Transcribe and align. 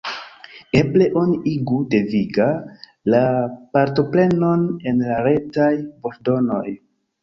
Eble 0.79 1.07
oni 1.23 1.37
igu 1.51 1.77
deviga 1.91 2.49
la 3.17 3.23
partoprenon 3.77 4.69
en 4.93 5.07
la 5.15 5.23
Retaj 5.31 5.73
voĉdonoj. 5.85 6.71